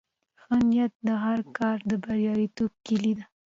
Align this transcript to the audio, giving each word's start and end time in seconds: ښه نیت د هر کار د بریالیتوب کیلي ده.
ښه 0.41 0.55
نیت 0.69 0.93
د 1.07 1.09
هر 1.23 1.39
کار 1.57 1.77
د 1.89 1.91
بریالیتوب 2.03 2.71
کیلي 2.85 3.13
ده. 3.17 3.25